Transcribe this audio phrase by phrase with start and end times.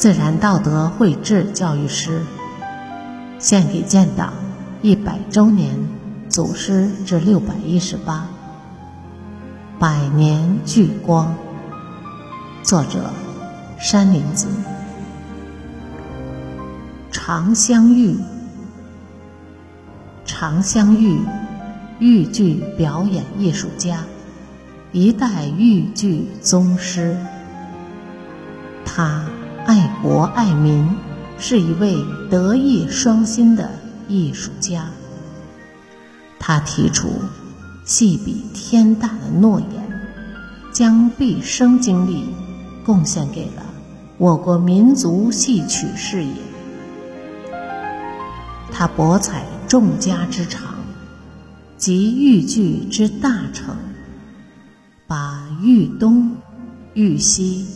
[0.00, 2.22] 自然道德绘制教育师，
[3.38, 4.32] 献给建党
[4.80, 5.76] 一百周年
[6.26, 8.26] 祖师之六百一十八，
[9.78, 11.34] 百年聚光。
[12.62, 13.10] 作者：
[13.78, 14.46] 山林子。
[17.12, 18.16] 常香玉，
[20.24, 21.20] 常香玉，
[21.98, 23.98] 豫剧表演艺术家，
[24.92, 27.14] 一代豫剧宗师。
[28.82, 29.26] 他。
[29.70, 30.84] 爱国爱民，
[31.38, 33.70] 是一位德艺双馨的
[34.08, 34.90] 艺术家。
[36.40, 37.08] 他提出
[37.84, 40.02] 戏比天大的诺言，
[40.72, 42.24] 将毕生精力
[42.84, 43.62] 贡献给了
[44.18, 46.32] 我国民族戏曲事业。
[48.72, 50.74] 他博采众家之长，
[51.76, 53.76] 集豫剧之大成，
[55.06, 56.34] 把豫东、
[56.94, 57.68] 豫西、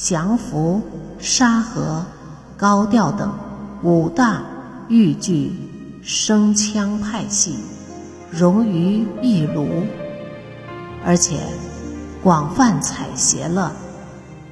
[0.00, 0.80] 降服。
[1.20, 2.06] 沙河、
[2.56, 3.32] 高调等
[3.82, 4.42] 五大
[4.88, 5.52] 豫剧
[6.00, 7.56] 声腔派系
[8.30, 9.68] 融于一炉，
[11.04, 11.40] 而且
[12.22, 13.72] 广泛采撷了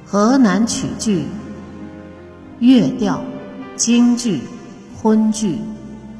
[0.05, 1.27] 河南曲剧、
[2.59, 3.21] 粤调、
[3.77, 4.41] 京剧、
[5.01, 5.61] 昆剧、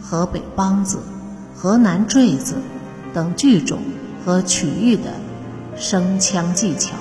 [0.02, 1.00] 河北梆子、
[1.54, 2.56] 河南坠子
[3.14, 3.80] 等剧种
[4.26, 5.12] 和曲艺的
[5.76, 6.96] 声腔技巧。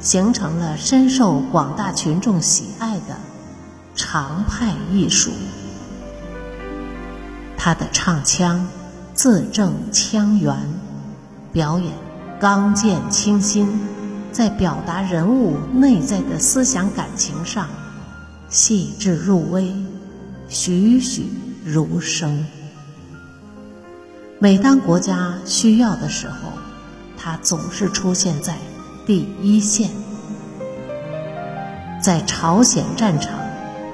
[0.00, 3.20] 形成了深受广大群众喜爱的
[3.94, 5.30] 常派艺术。
[7.56, 8.66] 他的唱腔
[9.14, 10.56] 字正腔圆，
[11.52, 11.92] 表演
[12.40, 13.68] 刚健清新，
[14.32, 17.68] 在表达人物内在的思想感情上
[18.48, 19.70] 细致入微，
[20.48, 21.28] 栩栩
[21.62, 22.46] 如生。
[24.38, 26.34] 每当国家需要的时候，
[27.18, 28.56] 他总是出现在。
[29.06, 29.90] 第一线，
[32.00, 33.38] 在朝鲜战场，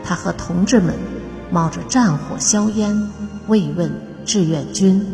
[0.05, 0.95] 他和同志们
[1.51, 3.11] 冒着战火硝烟
[3.49, 3.91] 慰问
[4.25, 5.05] 志愿军，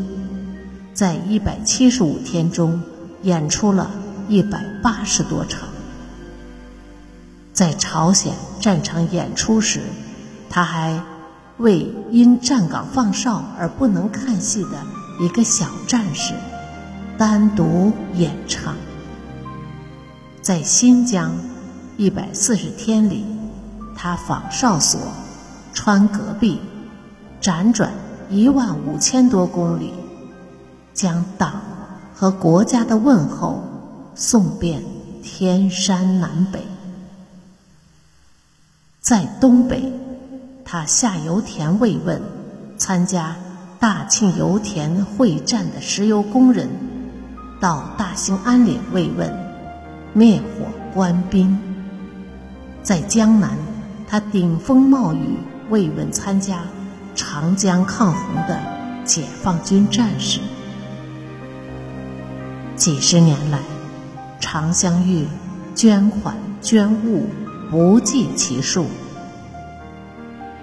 [0.93, 2.83] 在一百七十五天中
[3.23, 3.91] 演出了
[4.29, 5.71] 一百八十多场。
[7.55, 9.81] 在朝鲜战场演出时，
[10.51, 11.03] 他还
[11.57, 14.83] 为因站岗放哨而不能看戏的
[15.19, 16.35] 一个小战士
[17.17, 18.75] 单独演唱。
[20.43, 21.33] 在新疆
[21.97, 23.25] 一百四十天里，
[23.95, 25.01] 他访哨所，
[25.75, 26.59] 穿戈壁，
[27.41, 27.93] 辗转
[28.31, 29.93] 一万五千多公里，
[30.95, 31.61] 将党
[32.15, 33.63] 和国家的问候
[34.15, 34.83] 送遍
[35.23, 36.61] 天山南北。
[39.01, 39.93] 在东北，
[40.65, 42.21] 他下油田慰问
[42.79, 43.37] 参加
[43.79, 46.69] 大庆油田会战的石油工人，
[47.61, 49.31] 到大兴安岭慰问。
[50.15, 51.59] 灭火官兵，
[52.83, 53.57] 在江南，
[54.09, 55.39] 他顶风冒雨
[55.71, 56.65] 慰问参加
[57.15, 58.59] 长江抗洪的
[59.05, 60.41] 解放军战士。
[62.75, 63.61] 几十年来，
[64.41, 65.27] 常香玉
[65.75, 67.29] 捐款捐物
[67.71, 68.87] 不计其数。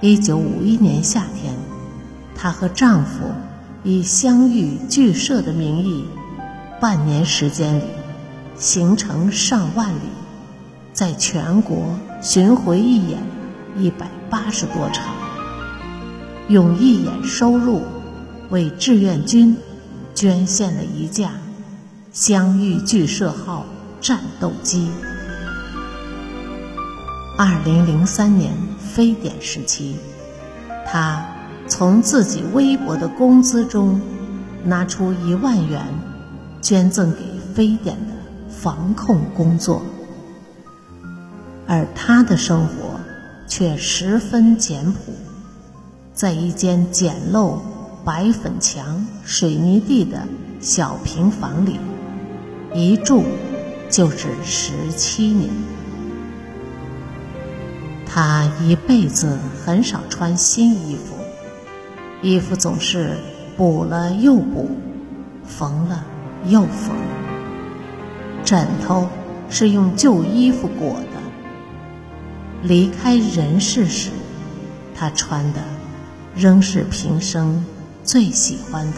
[0.02, 1.54] 一九五一年夏天，
[2.36, 3.22] 她和丈夫
[3.84, 6.06] 以香玉剧社的名义，
[6.82, 7.84] 半年时间里。
[8.58, 10.10] 行程上万里，
[10.92, 13.24] 在全国巡回义演
[13.78, 15.06] 一百八十多场，
[16.50, 17.82] 用义演收入
[18.50, 19.56] 为志愿军
[20.14, 21.32] 捐献了一架
[22.12, 23.66] 湘豫剧社号
[24.02, 24.90] 战斗机。
[27.38, 29.96] 二零零三年非典时期，
[30.86, 31.26] 他
[31.68, 34.02] 从自己微薄的工资中
[34.66, 35.82] 拿出一万元，
[36.62, 37.20] 捐赠给
[37.54, 38.20] 非典的。
[38.50, 39.82] 防控工作，
[41.72, 43.00] 而他的生活
[43.48, 45.14] 却十分简朴，
[46.16, 47.60] 在一间简陋、
[48.04, 50.28] 白粉墙、水泥地的
[50.60, 51.80] 小平房里，
[52.74, 53.24] 一住
[53.88, 55.52] 就是十七年。
[58.04, 61.14] 他一辈子很少穿新衣服，
[62.24, 63.16] 衣服总是
[63.56, 64.72] 补了又补，
[65.46, 66.04] 缝了
[66.48, 66.96] 又缝。
[68.44, 69.08] 枕头
[69.52, 71.19] 是用旧衣服裹的。
[72.62, 74.10] 离开人世时，
[74.94, 75.62] 他穿的
[76.36, 77.64] 仍是平生
[78.04, 78.98] 最喜欢的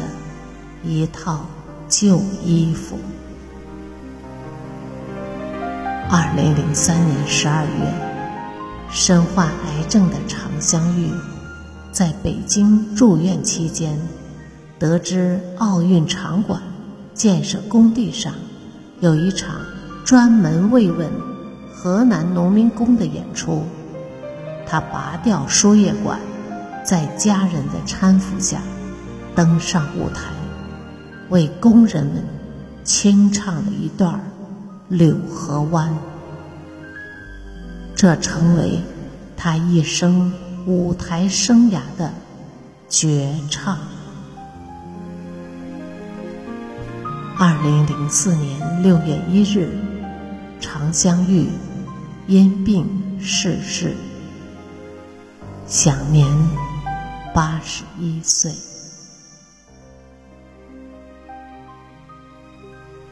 [0.84, 1.46] 一套
[1.88, 2.98] 旧衣服。
[6.10, 7.94] 二零零三年十二月，
[8.90, 11.10] 身患癌症的常香玉
[11.92, 13.96] 在北京住院期间，
[14.80, 16.60] 得知奥运场馆
[17.13, 18.34] 建设工地上。
[19.02, 19.62] 有一场
[20.06, 21.10] 专门慰问
[21.83, 23.63] 河南农民工的演出，
[24.68, 26.19] 他拔掉输液管，
[26.86, 28.62] 在家人的搀扶下
[29.33, 30.31] 登上舞台，
[31.30, 32.24] 为工人们
[32.83, 34.13] 清唱了一段
[34.89, 35.89] 《柳河湾》，
[37.95, 38.80] 这成为
[39.36, 40.31] 他一生
[40.68, 42.12] 舞台生涯的
[42.89, 43.80] 绝唱。
[47.39, 49.68] 二零零四年六月一日，
[50.60, 51.48] 常香玉
[52.28, 52.88] 因病
[53.20, 53.96] 逝世，
[55.68, 56.28] 享年
[57.34, 58.52] 八十一岁。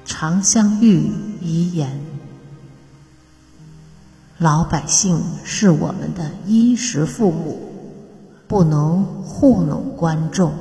[0.06, 1.12] 常香玉
[1.42, 2.00] 遗言：
[4.38, 7.60] 老百姓是我们的衣食父母，
[8.48, 10.54] 不能糊弄观众。